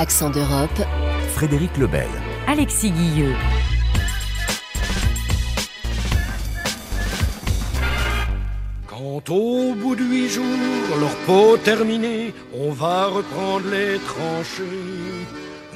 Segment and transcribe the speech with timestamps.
[0.00, 0.80] Accent d'Europe.
[1.34, 2.08] Frédéric Lebel.
[2.46, 3.34] Alexis Guilleux.
[8.86, 15.26] Quand au bout de huit jours, leur peau terminée, on va reprendre les tranchées.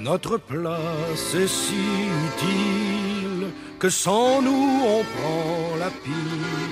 [0.01, 1.85] Notre place est si
[2.29, 3.49] utile
[3.79, 6.64] que sans nous on prend la pile.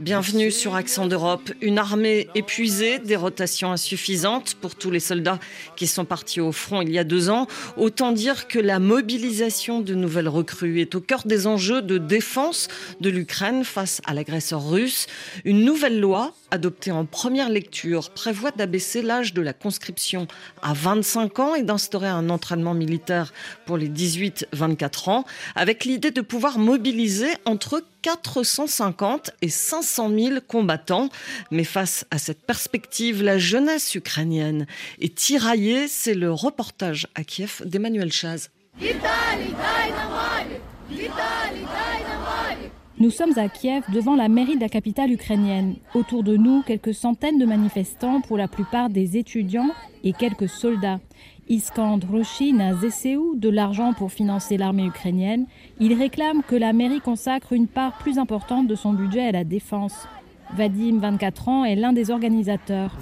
[0.00, 1.52] Bienvenue sur Accent d'Europe.
[1.60, 5.38] Une armée épuisée, des rotations insuffisantes pour tous les soldats
[5.76, 7.46] qui sont partis au front il y a deux ans.
[7.76, 12.68] Autant dire que la mobilisation de nouvelles recrues est au cœur des enjeux de défense
[13.02, 15.06] de l'Ukraine face à l'agresseur russe.
[15.44, 20.26] Une nouvelle loi adoptée en première lecture prévoit d'abaisser l'âge de la conscription
[20.62, 23.34] à 25 ans et d'instaurer un entraînement militaire
[23.66, 25.24] pour les 18-24 ans
[25.56, 31.08] avec l'idée de pouvoir mobiliser entre 450 et 500 000 combattants.
[31.50, 34.66] Mais face à cette perspective, la jeunesse ukrainienne
[35.00, 35.88] est tiraillée.
[35.88, 38.50] C'est le reportage à Kiev d'Emmanuel Chaz.
[42.98, 45.76] Nous sommes à Kiev devant la mairie de la capitale ukrainienne.
[45.94, 49.70] Autour de nous, quelques centaines de manifestants, pour la plupart des étudiants
[50.04, 51.00] et quelques soldats.
[51.50, 55.46] Iskand Roshin à Zeseu de l'argent pour financer l'armée ukrainienne.
[55.80, 59.42] Il réclame que la mairie consacre une part plus importante de son budget à la
[59.42, 60.06] défense.
[60.56, 62.96] Vadim, 24 ans, est l'un des organisateurs.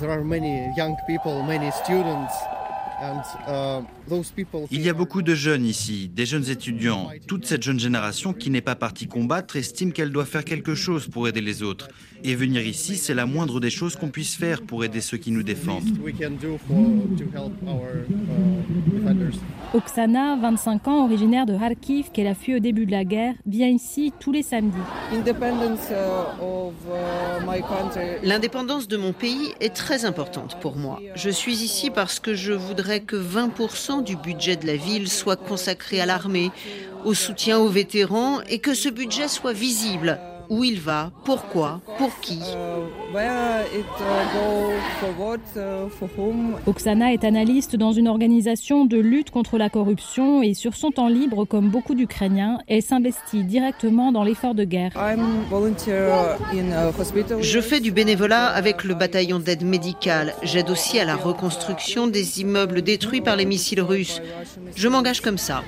[4.70, 7.10] Il y a beaucoup de jeunes ici, des jeunes étudiants.
[7.26, 11.06] Toute cette jeune génération qui n'est pas partie combattre estime qu'elle doit faire quelque chose
[11.06, 11.88] pour aider les autres.
[12.24, 15.30] Et venir ici, c'est la moindre des choses qu'on puisse faire pour aider ceux qui
[15.30, 15.84] nous défendent.
[19.74, 23.68] Oksana, 25 ans, originaire de Kharkiv, qu'elle a fui au début de la guerre, vient
[23.68, 24.78] ici tous les samedis.
[28.22, 31.00] L'indépendance de mon pays est très importante pour moi.
[31.14, 35.36] Je suis ici parce que je voudrais que 20% du budget de la ville soit
[35.36, 36.50] consacré à l'armée,
[37.04, 40.18] au soutien aux vétérans et que ce budget soit visible
[40.50, 42.40] où il va, pourquoi, pour qui.
[46.66, 51.08] Oksana est analyste dans une organisation de lutte contre la corruption et sur son temps
[51.08, 54.92] libre, comme beaucoup d'Ukrainiens, elle s'investit directement dans l'effort de guerre.
[57.40, 60.34] Je fais du bénévolat avec le bataillon d'aide médicale.
[60.42, 64.20] J'aide aussi à la reconstruction des immeubles détruits par les missiles russes.
[64.76, 65.62] Je m'engage comme ça.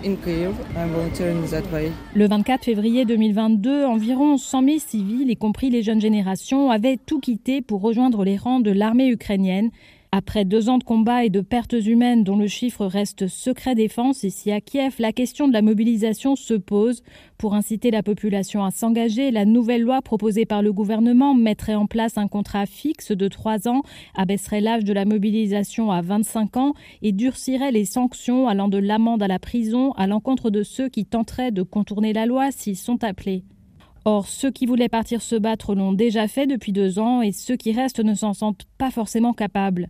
[2.15, 7.21] Le 24 février 2022, environ 100 000 civils, y compris les jeunes générations, avaient tout
[7.21, 9.71] quitté pour rejoindre les rangs de l'armée ukrainienne.
[10.13, 14.25] Après deux ans de combats et de pertes humaines dont le chiffre reste secret défense
[14.25, 17.05] ici à Kiev, la question de la mobilisation se pose.
[17.39, 21.87] Pour inciter la population à s'engager, la nouvelle loi proposée par le gouvernement mettrait en
[21.87, 23.83] place un contrat fixe de trois ans,
[24.17, 29.23] abaisserait l'âge de la mobilisation à 25 ans et durcirait les sanctions allant de l'amende
[29.23, 33.05] à la prison à l'encontre de ceux qui tenteraient de contourner la loi s'ils sont
[33.05, 33.45] appelés.
[34.05, 37.57] Or, ceux qui voulaient partir se battre l'ont déjà fait depuis deux ans et ceux
[37.57, 39.89] qui restent ne s'en sentent pas forcément capables.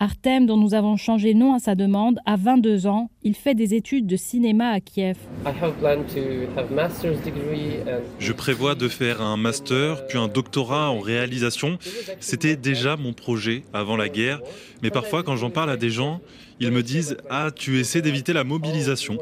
[0.00, 3.10] Artem, dont nous avons changé nom à sa demande, a 22 ans.
[3.22, 5.16] Il fait des études de cinéma à Kiev.
[8.18, 11.78] Je prévois de faire un master, puis un doctorat en réalisation.
[12.18, 14.40] C'était déjà mon projet avant la guerre.
[14.82, 16.20] Mais parfois, quand j'en parle à des gens,
[16.60, 19.18] ils me disent Ah, tu essaies d'éviter la mobilisation.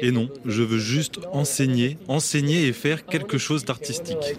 [0.00, 4.36] Et non, je veux juste enseigner, enseigner et faire quelque chose d'artistique.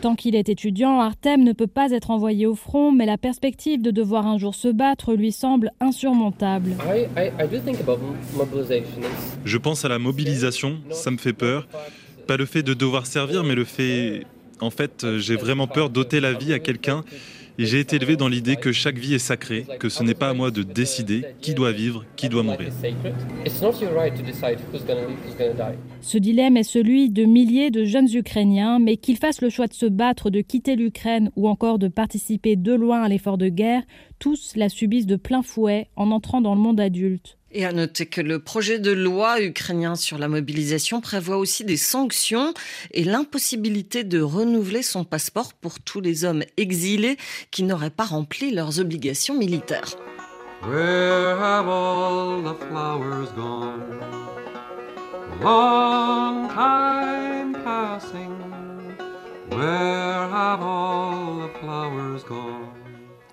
[0.00, 3.82] Tant qu'il est étudiant, Artem ne peut pas être envoyé au front, mais la perspective
[3.82, 6.70] de devoir un jour se battre lui semble insurmontable.
[9.44, 11.68] Je pense à la mobilisation, ça me fait peur.
[12.26, 14.24] Pas le fait de devoir servir, mais le fait...
[14.60, 17.04] En fait, j'ai vraiment peur d'ôter la vie à quelqu'un
[17.58, 20.30] et j'ai été élevé dans l'idée que chaque vie est sacrée, que ce n'est pas
[20.30, 22.72] à moi de décider qui doit vivre, qui doit mourir.
[26.00, 29.74] Ce dilemme est celui de milliers de jeunes Ukrainiens, mais qu'ils fassent le choix de
[29.74, 33.82] se battre, de quitter l'Ukraine ou encore de participer de loin à l'effort de guerre,
[34.18, 37.38] tous la subissent de plein fouet en entrant dans le monde adulte.
[37.56, 41.76] Et à noter que le projet de loi ukrainien sur la mobilisation prévoit aussi des
[41.76, 42.52] sanctions
[42.90, 47.16] et l'impossibilité de renouveler son passeport pour tous les hommes exilés
[47.52, 49.96] qui n'auraient pas rempli leurs obligations militaires.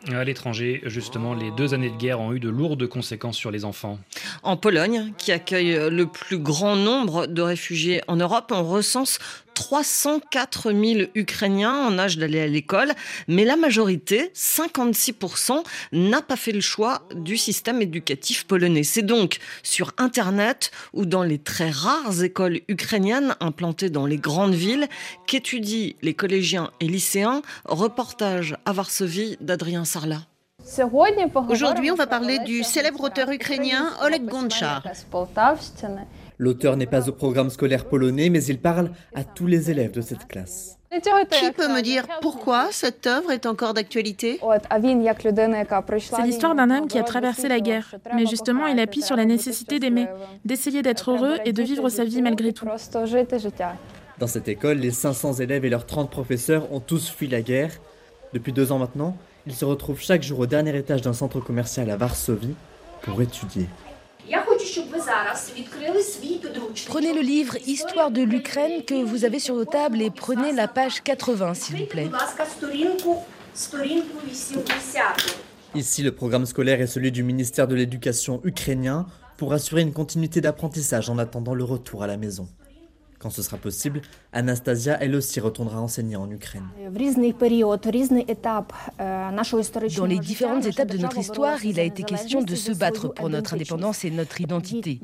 [0.09, 3.65] À l'étranger, justement, les deux années de guerre ont eu de lourdes conséquences sur les
[3.65, 3.99] enfants.
[4.41, 9.19] En Pologne, qui accueille le plus grand nombre de réfugiés en Europe, on recense
[9.61, 12.93] 304 000 Ukrainiens en âge d'aller à l'école,
[13.27, 18.81] mais la majorité, 56%, n'a pas fait le choix du système éducatif polonais.
[18.81, 24.55] C'est donc sur Internet ou dans les très rares écoles ukrainiennes implantées dans les grandes
[24.55, 24.87] villes
[25.27, 27.43] qu'étudient les collégiens et lycéens.
[27.65, 30.23] Reportage à Varsovie d'Adrien Sarlat.
[31.49, 34.83] Aujourd'hui, on va parler du célèbre auteur ukrainien Oleg Gonchar.
[36.41, 40.01] L'auteur n'est pas au programme scolaire polonais, mais il parle à tous les élèves de
[40.01, 40.79] cette classe.
[40.91, 44.39] Qui peut me dire pourquoi cette œuvre est encore d'actualité?
[45.99, 47.93] C'est l'histoire d'un homme qui a traversé la guerre.
[48.15, 50.07] Mais justement, il appuie sur la nécessité d'aimer,
[50.43, 52.65] d'essayer d'être heureux et de vivre sa vie malgré tout.
[54.17, 57.69] Dans cette école, les 500 élèves et leurs 30 professeurs ont tous fui la guerre.
[58.33, 59.15] Depuis deux ans maintenant,
[59.45, 62.55] ils se retrouvent chaque jour au dernier étage d'un centre commercial à Varsovie
[63.03, 63.67] pour étudier.
[66.87, 70.67] Prenez le livre Histoire de l'Ukraine que vous avez sur vos tables et prenez la
[70.67, 72.09] page 80, s'il vous plaît.
[75.75, 79.05] Ici, le programme scolaire est celui du ministère de l'Éducation ukrainien
[79.37, 82.47] pour assurer une continuité d'apprentissage en attendant le retour à la maison.
[83.21, 84.01] Quand ce sera possible,
[84.33, 86.63] Anastasia, elle aussi, retournera enseigner en Ukraine.
[89.95, 93.29] Dans les différentes étapes de notre histoire, il a été question de se battre pour
[93.29, 94.99] notre indépendance et notre identité.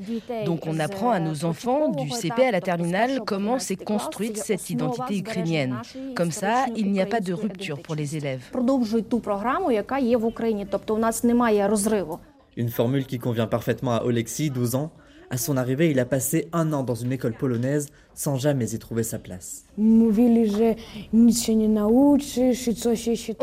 [0.46, 4.68] Donc on apprend à nos enfants, du CP à la terminale, comment s'est construite cette
[4.68, 5.76] identité ukrainienne.
[6.16, 8.50] Comme ça, il n'y a pas de rupture pour les élèves.
[12.56, 14.90] Une formule qui convient parfaitement à Oleksiy, 12 ans,
[15.30, 18.78] à son arrivée, il a passé un an dans une école polonaise sans jamais y
[18.78, 19.64] trouver sa place.
[19.78, 20.10] On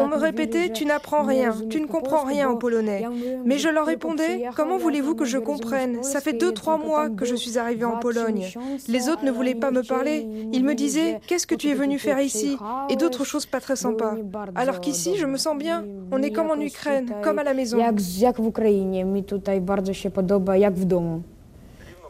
[0.08, 3.06] me répétait Tu n'apprends rien, tu ne comprends rien en polonais.
[3.46, 6.04] Mais je leur répondais Comment voulez-vous que je comprenne?
[6.04, 8.52] Ça fait deux, trois mois que je suis arrivée en Pologne.
[8.90, 10.28] Les autres ne voulaient pas me parler.
[10.52, 12.58] Ils me disaient Qu'est-ce que tu es venu faire ici?
[12.90, 14.18] Et d'autres choses pas très sympas.
[14.56, 15.86] Alors qu'ici, je me sens bien.
[16.12, 17.78] On est comme en Ukraine, comme à la maison.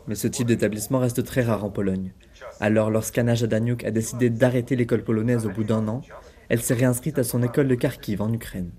[0.08, 2.14] Mais ce type d'établissement reste très rare en Pologne.
[2.60, 6.02] Alors, lorsqu'Anna Jadaniuk a décidé d'arrêter l'école polonaise au bout d'un an,
[6.50, 8.72] elle s'est réinscrite à son école de Kharkiv en Ukraine.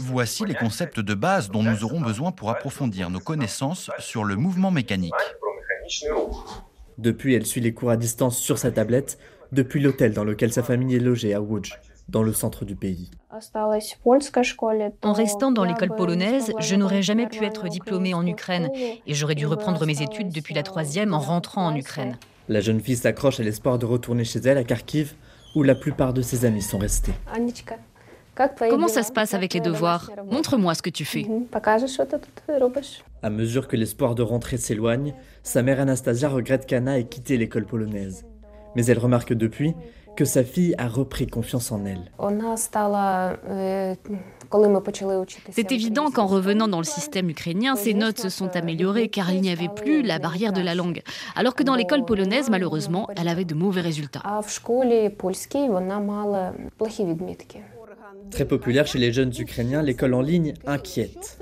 [0.00, 4.36] Voici les concepts de base dont nous aurons besoin pour approfondir nos connaissances sur le
[4.36, 5.14] mouvement mécanique.
[6.98, 9.18] Depuis, elle suit les cours à distance sur sa tablette,
[9.52, 11.72] depuis l'hôtel dans lequel sa famille est logée à Łódź,
[12.08, 13.10] dans le centre du pays.
[15.02, 18.70] En restant dans l'école polonaise, je n'aurais jamais pu être diplômée en Ukraine
[19.06, 22.16] et j'aurais dû reprendre mes études depuis la troisième en rentrant en Ukraine.
[22.48, 25.14] La jeune fille s'accroche à l'espoir de retourner chez elle à Kharkiv,
[25.56, 27.12] où la plupart de ses amis sont restés.
[28.68, 30.10] Comment ça se passe avec les devoirs?
[30.30, 31.26] Montre-moi ce que tu fais.
[33.22, 37.64] À mesure que l'espoir de rentrer s'éloigne, sa mère Anastasia regrette qu'Anna ait quitté l'école
[37.64, 38.26] polonaise.
[38.74, 39.74] Mais elle remarque depuis
[40.16, 42.10] que sa fille a repris confiance en elle.
[45.50, 49.40] C'est évident qu'en revenant dans le système ukrainien, ses notes se sont améliorées car il
[49.40, 51.02] n'y avait plus la barrière de la langue.
[51.34, 54.22] Alors que dans l'école polonaise, malheureusement, elle avait de mauvais résultats.
[58.30, 61.38] Très populaire chez les jeunes Ukrainiens, l'école en ligne inquiète.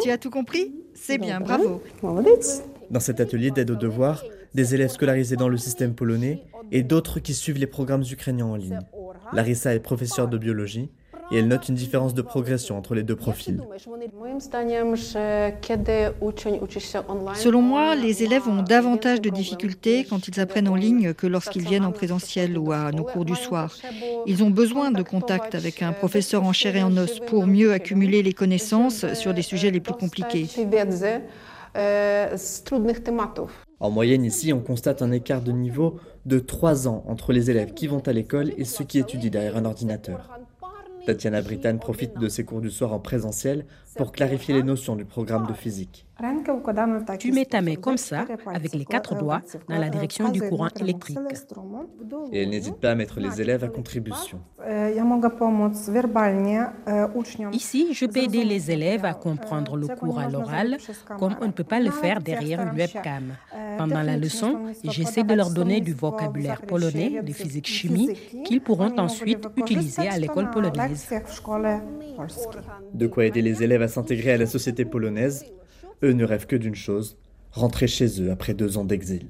[0.00, 0.74] Tu as tout compris?
[0.94, 1.82] C'est bien, bravo.
[2.90, 4.22] Dans cet atelier d'aide aux devoirs,
[4.54, 6.42] des élèves scolarisés dans le système polonais
[6.72, 8.78] et d'autres qui suivent les programmes ukrainiens en ligne.
[9.32, 10.90] Larissa est professeure de biologie
[11.32, 13.60] et elle note une différence de progression entre les deux profils.
[17.34, 21.62] Selon moi, les élèves ont davantage de difficultés quand ils apprennent en ligne que lorsqu'ils
[21.62, 23.74] viennent en présentiel ou à nos cours du soir.
[24.26, 27.72] Ils ont besoin de contact avec un professeur en chair et en os pour mieux
[27.72, 30.46] accumuler les connaissances sur des sujets les plus compliqués.
[33.80, 37.74] En moyenne ici, on constate un écart de niveau de 3 ans entre les élèves
[37.74, 40.30] qui vont à l'école et ceux qui étudient derrière un ordinateur.
[41.06, 45.04] Tatiana Britan profite de ses cours du soir en présentiel pour clarifier les notions du
[45.04, 46.06] programme de physique.
[47.18, 50.68] Tu mets ta main comme ça, avec les quatre doigts, dans la direction du courant
[50.78, 51.18] électrique.
[52.32, 54.38] Et elle n'hésite pas à mettre les élèves à contribution.
[57.52, 60.78] Ici, je peux aider les élèves à comprendre le cours à l'oral,
[61.18, 63.34] comme on ne peut pas le faire derrière une webcam.
[63.76, 68.10] Pendant la leçon, j'essaie de leur donner du vocabulaire polonais, de physique-chimie,
[68.44, 71.12] qu'ils pourront ensuite utiliser à l'école polonaise.
[72.92, 75.44] De quoi aider les élèves s'intégrer à la société polonaise
[76.02, 77.16] eux ne rêvent que d'une chose,
[77.52, 79.28] rentrer chez eux après deux ans d'exil.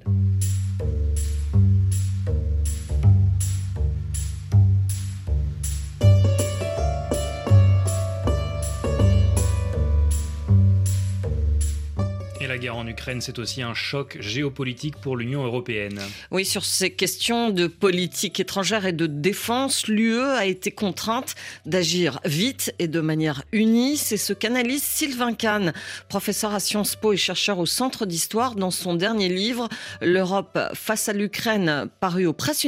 [12.64, 16.00] Guerre en Ukraine, c'est aussi un choc géopolitique pour l'Union européenne.
[16.30, 21.34] Oui, sur ces questions de politique étrangère et de défense, l'UE a été contrainte
[21.66, 23.98] d'agir vite et de manière unie.
[23.98, 25.74] C'est ce qu'analyse Sylvain Kahn,
[26.08, 29.68] professeur à Sciences Po et chercheur au Centre d'Histoire, dans son dernier livre,
[30.00, 32.64] L'Europe face à l'Ukraine, paru aux presses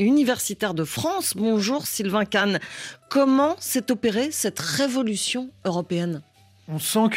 [0.00, 1.34] universitaires de France.
[1.36, 2.58] Bonjour Sylvain Kahn.
[3.08, 6.22] Comment s'est opérée cette révolution européenne?
[6.66, 7.10] On sent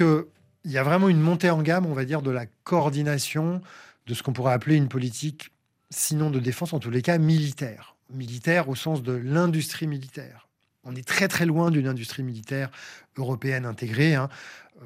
[0.62, 3.62] qu'il y a vraiment une montée en gamme, on va dire, de la coordination
[4.08, 5.52] de ce qu'on pourrait appeler une politique,
[5.90, 7.96] sinon de défense, en tous les cas militaire.
[8.12, 10.48] Militaire au sens de l'industrie militaire.
[10.84, 12.72] On est très très loin d'une industrie militaire
[13.18, 14.16] européenne intégrée.
[14.16, 14.30] Hein.
[14.82, 14.86] Euh,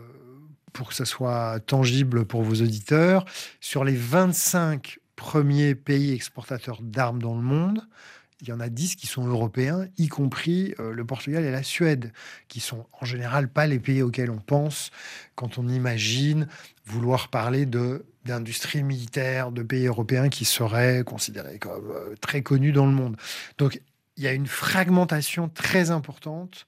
[0.74, 3.25] pour que ça soit tangible pour vos auditeurs,
[3.62, 7.88] sur les 25 premiers pays exportateurs d'armes dans le monde,
[8.43, 11.63] il y en a 10 qui sont européens, y compris euh, le Portugal et la
[11.63, 12.12] Suède,
[12.50, 14.91] qui sont en général pas les pays auxquels on pense
[15.35, 16.47] quand on imagine
[16.85, 22.71] vouloir parler de d'industrie militaire de pays européens qui seraient considérés comme euh, très connus
[22.71, 23.17] dans le monde.
[23.57, 23.81] Donc
[24.15, 26.65] il y a une fragmentation très importante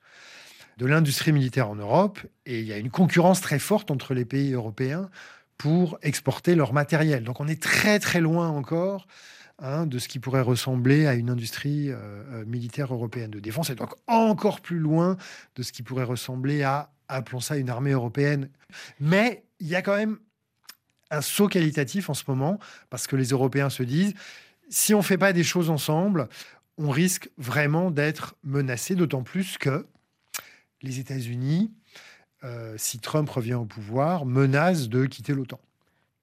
[0.77, 4.25] de l'industrie militaire en Europe et il y a une concurrence très forte entre les
[4.25, 5.09] pays européens
[5.57, 7.23] pour exporter leur matériel.
[7.23, 9.07] Donc on est très très loin encore
[9.59, 11.95] hein, de ce qui pourrait ressembler à une industrie euh,
[12.31, 15.17] euh, militaire européenne de défense et donc encore plus loin
[15.55, 18.49] de ce qui pourrait ressembler à, appelons ça, une armée européenne.
[18.99, 20.19] Mais il y a quand même
[21.11, 22.59] un saut qualitatif en ce moment
[22.89, 24.13] parce que les Européens se disent
[24.69, 26.27] si on ne fait pas des choses ensemble,
[26.77, 29.85] on risque vraiment d'être menacé, d'autant plus que
[30.81, 31.71] les États-Unis,
[32.43, 35.59] euh, si Trump revient au pouvoir, menacent de quitter l'OTAN.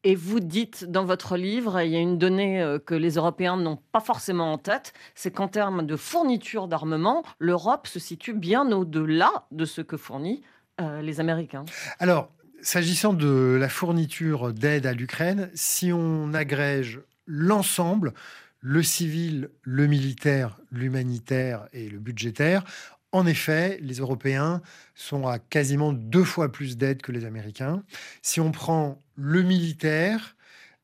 [0.04, 3.56] Et vous dites dans votre livre, il y a une donnée euh, que les Européens
[3.56, 8.70] n'ont pas forcément en tête, c'est qu'en termes de fourniture d'armement, l'Europe se situe bien
[8.72, 10.40] au-delà de ce que fournissent
[10.80, 11.64] euh, les Américains.
[12.00, 12.32] Alors,
[12.62, 18.12] s'agissant de la fourniture d'aide à l'Ukraine, si on agrège l'ensemble,
[18.60, 22.64] le civil, le militaire, l'humanitaire et le budgétaire,
[23.12, 24.62] en effet, les Européens
[24.94, 27.82] sont à quasiment deux fois plus d'aide que les Américains.
[28.22, 30.34] Si on prend le militaire,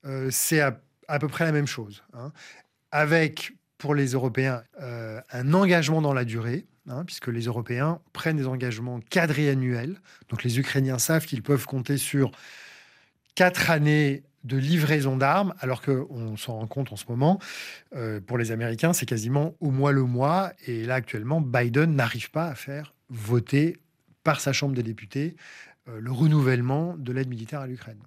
[0.04, 2.04] euh, c'est à, peu près la même chose.
[2.12, 2.32] Hein.
[2.92, 8.36] avec, pour les Européens, euh, un engagement dans la durée, hein, puisque les Européens prennent
[8.36, 10.00] des engagements quadriannuels.
[10.28, 12.30] Donc les Ukrainiens savent qu'ils peuvent compter sur
[13.34, 17.40] quatre années de livraison d'armes, alors qu'on s'en rend compte en ce moment,
[17.96, 20.52] euh, pour les Américains, c'est quasiment au mois le mois.
[20.68, 23.78] Et là, actuellement, Biden n'arrive pas à faire voter
[24.22, 25.34] par sa Chambre des députés
[25.86, 27.98] le renouvellement de l'aide militaire à l'Ukraine.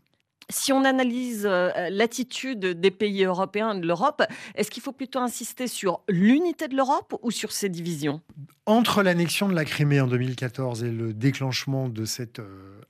[0.51, 4.23] Si on analyse euh, l'attitude des pays européens de l'Europe,
[4.55, 8.21] est-ce qu'il faut plutôt insister sur l'unité de l'Europe ou sur ses divisions?
[8.65, 12.41] Entre l'annexion de la Crimée en 2014 et le déclenchement de cette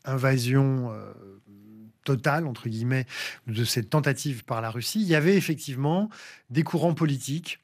[0.03, 0.91] invasion
[2.03, 3.05] totale, entre guillemets,
[3.47, 6.09] de cette tentative par la Russie, il y avait effectivement
[6.49, 7.59] des courants politiques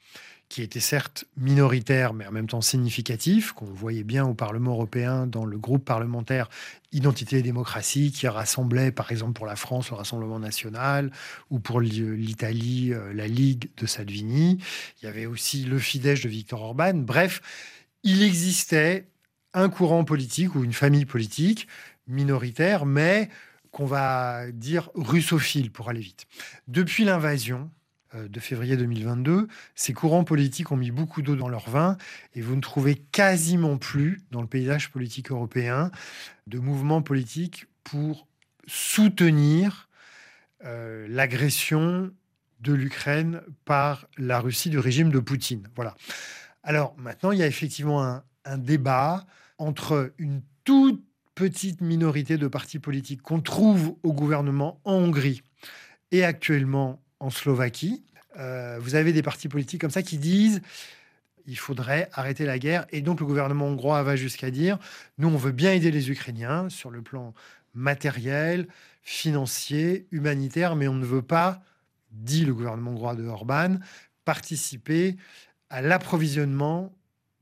[0.50, 5.28] qui étaient certes minoritaires, mais en même temps significatifs, qu'on voyait bien au Parlement européen
[5.28, 6.50] dans le groupe parlementaire
[6.94, 11.12] Identité et démocratie, qui rassemblait, par exemple, pour la France, le Rassemblement national,
[11.50, 14.58] ou pour l'Italie, euh, la Ligue de Salvini.
[15.02, 16.94] Il y avait aussi le Fidesz de Viktor Orban.
[16.94, 17.42] Bref,
[18.04, 19.06] il existait
[19.54, 21.68] un courant politique ou une famille politique
[22.08, 23.30] minoritaire, mais
[23.72, 26.26] qu'on va dire russophile pour aller vite.
[26.70, 27.70] Depuis l'invasion
[28.28, 31.98] de février 2022, ces courants politiques ont mis beaucoup d'eau dans leur vin
[32.36, 35.92] et vous ne trouvez quasiment plus dans le paysage politique européen
[36.48, 38.28] de mouvements politiques pour
[38.68, 39.90] soutenir
[40.66, 42.12] euh, l'agression
[42.60, 45.68] de l'Ukraine par la Russie du régime de Poutine.
[45.76, 45.96] Voilà.
[46.64, 49.26] Alors maintenant, il y a effectivement un, un débat
[49.58, 51.04] entre une toute
[51.36, 55.44] petite minorité de partis politiques qu'on trouve au gouvernement en Hongrie
[56.12, 58.04] et actuellement en Slovaquie.
[58.38, 60.62] Euh, vous avez des partis politiques comme ça qui disent
[61.48, 62.86] il faudrait arrêter la guerre.
[62.92, 64.78] Et donc le gouvernement hongrois va jusqu'à dire
[65.18, 67.34] nous, on veut bien aider les Ukrainiens sur le plan
[67.74, 68.68] matériel,
[69.02, 71.62] financier, humanitaire, mais on ne veut pas,
[72.12, 73.78] dit le gouvernement hongrois de Orban,
[74.26, 75.16] participer
[75.70, 76.94] à l'approvisionnement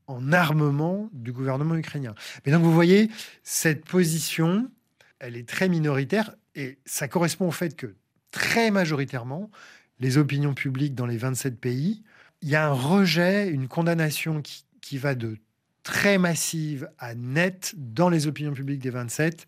[0.06, 2.14] en armement du gouvernement ukrainien.
[2.44, 3.10] Mais donc vous voyez,
[3.42, 4.70] cette position,
[5.18, 7.96] elle est très minoritaire et ça correspond au fait que
[8.36, 9.50] très majoritairement,
[9.98, 12.02] les opinions publiques dans les 27 pays,
[12.42, 15.38] il y a un rejet, une condamnation qui, qui va de
[15.82, 19.46] très massive à nette dans les opinions publiques des 27,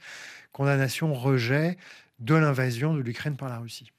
[0.52, 1.76] condamnation, rejet
[2.18, 3.92] de l'invasion de l'Ukraine par la Russie.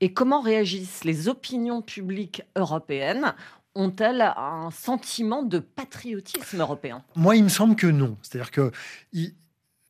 [0.00, 3.34] Et comment réagissent les opinions publiques européennes?
[3.74, 7.02] Ont-elles un sentiment de patriotisme européen?
[7.14, 8.18] Moi, il me semble que non.
[8.20, 8.70] C'est-à-dire que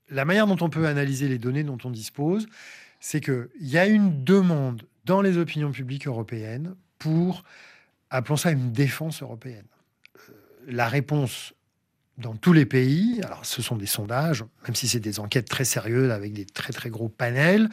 [0.08, 2.46] la manière dont on peut analyser les données dont on dispose,
[3.06, 7.44] c'est qu'il y a une demande dans les opinions publiques européennes pour,
[8.10, 9.68] appelons ça une défense européenne.
[10.16, 10.32] Euh,
[10.66, 11.54] la réponse
[12.18, 15.64] dans tous les pays, alors ce sont des sondages, même si c'est des enquêtes très
[15.64, 17.68] sérieuses avec des très très gros panels,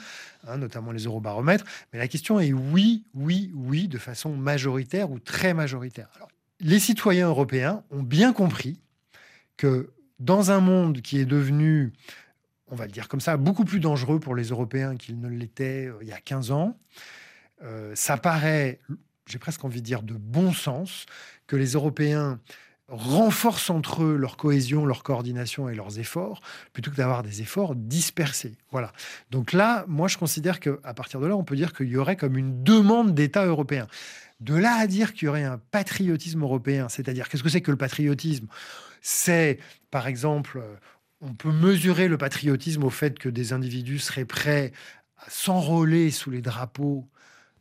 [0.48, 5.18] hein, notamment les eurobaromètres, mais la question est oui, oui, oui, de façon majoritaire ou
[5.18, 6.10] très majoritaire.
[6.60, 8.80] les citoyens européens ont bien compris
[9.58, 11.92] que dans un monde qui est devenu,
[12.74, 15.86] on va le dire comme ça, beaucoup plus dangereux pour les Européens qu'il ne l'était
[15.86, 16.75] euh, il y a 15 ans,
[17.62, 18.80] euh, ça paraît,
[19.27, 21.06] j'ai presque envie de dire, de bon sens
[21.46, 22.39] que les Européens
[22.88, 26.42] renforcent entre eux leur cohésion, leur coordination et leurs efforts,
[26.74, 28.58] plutôt que d'avoir des efforts dispersés.
[28.72, 28.92] Voilà.
[29.30, 32.18] Donc là, moi, je considère qu'à partir de là, on peut dire qu'il y aurait
[32.18, 33.88] comme une demande d'État européen.
[34.42, 37.72] De là à dire qu'il y aurait un patriotisme européen, c'est-à-dire qu'est-ce que c'est que
[37.72, 38.48] le patriotisme?
[39.01, 39.60] C'est,
[39.92, 40.62] par exemple,
[41.24, 44.74] on peut mesurer le patriotisme au fait que des individus seraient prêts
[45.18, 47.08] à s'enrôler sous les drapeaux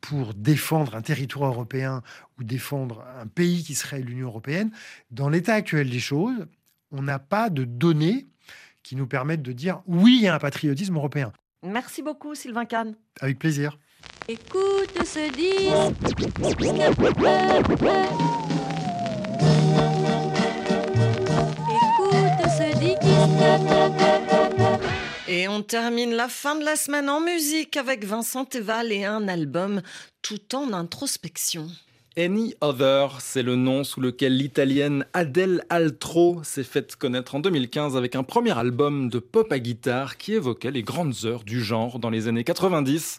[0.01, 2.03] pour défendre un territoire européen
[2.39, 4.73] ou défendre un pays qui serait l'Union européenne,
[5.13, 6.47] dans l'état actuel des choses,
[6.91, 8.27] on n'a pas de données
[8.83, 11.33] qui nous permettent de dire oui, il y a un patriotisme européen.
[11.63, 12.97] Merci beaucoup, Sylvain Kahn.
[13.21, 13.79] Avec plaisir.
[14.29, 15.71] Écoute ce disque.
[25.29, 29.29] Et on termine la fin de la semaine en musique avec Vincent Teval et un
[29.29, 29.81] album
[30.21, 31.69] tout en introspection.
[32.19, 37.97] Any Other, c'est le nom sous lequel l'italienne Adèle Altro s'est faite connaître en 2015
[37.97, 41.99] avec un premier album de pop à guitare qui évoquait les grandes heures du genre
[41.99, 43.19] dans les années 90.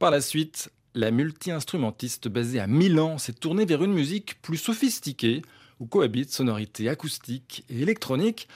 [0.00, 5.42] Par la suite, la multi-instrumentiste basée à Milan s'est tournée vers une musique plus sophistiquée
[5.80, 8.48] où cohabitent sonorités acoustiques et électroniques.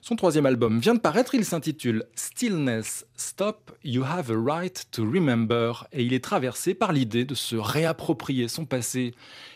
[0.00, 5.02] Son troisième album vient de paraître, il s'intitule Stillness Stop, You Have a Right to
[5.04, 9.14] Remember, et il est traversé par l'idée de se réapproprier son passé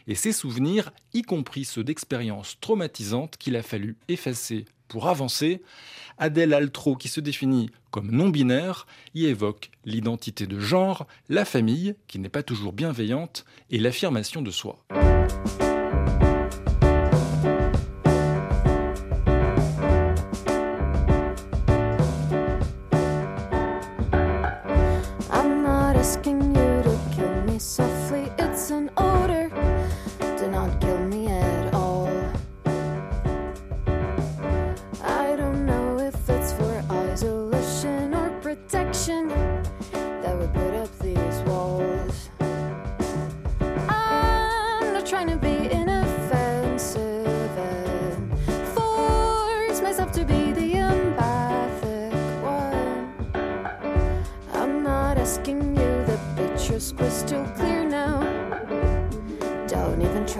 [0.08, 5.62] et ses souvenirs, y compris ceux d'expériences traumatisantes qu'il a fallu effacer pour avancer.
[6.18, 12.18] Adèle Altro, qui se définit comme non-binaire, y évoque l'identité de genre, la famille, qui
[12.18, 14.84] n'est pas toujours bienveillante, et l'affirmation de soi.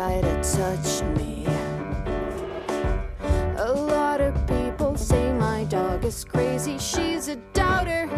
[0.02, 1.46] try to touch me.
[3.56, 6.76] A lot of people say my dog is crazy.
[6.78, 8.08] She's a doubter.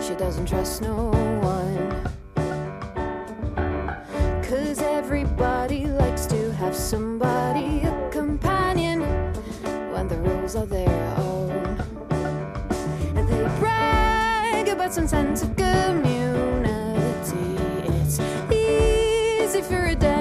[0.00, 1.10] She doesn't trust no
[1.42, 1.78] one.
[4.48, 9.00] Cause everybody likes to have somebody, a companion,
[9.92, 11.64] when the rules are their own.
[13.16, 17.48] And they brag about some sense of community.
[17.98, 18.20] It's
[18.52, 20.17] easy for a dog.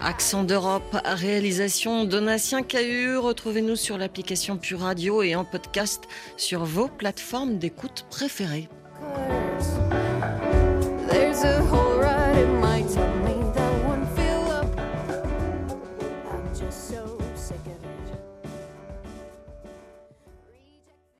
[0.00, 3.16] Accent d'Europe, réalisation Donatien Cahu.
[3.16, 6.02] Retrouvez-nous sur l'application Pure Radio et en podcast
[6.36, 8.68] sur vos plateformes d'écoute préférées.